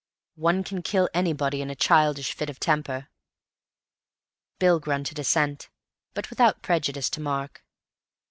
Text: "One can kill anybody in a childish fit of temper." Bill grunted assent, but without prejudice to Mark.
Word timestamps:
"One 0.37 0.63
can 0.63 0.81
kill 0.81 1.09
anybody 1.13 1.61
in 1.61 1.69
a 1.69 1.75
childish 1.75 2.33
fit 2.33 2.49
of 2.49 2.59
temper." 2.59 3.07
Bill 4.57 4.79
grunted 4.79 5.19
assent, 5.19 5.69
but 6.15 6.31
without 6.31 6.63
prejudice 6.63 7.07
to 7.11 7.21
Mark. 7.21 7.63